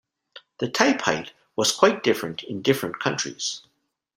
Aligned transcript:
The 0.57 0.67
type-height 0.67 1.31
was 1.55 1.71
quite 1.71 2.01
different 2.01 2.41
in 2.41 2.63
different 2.63 2.99
countries. 2.99 3.61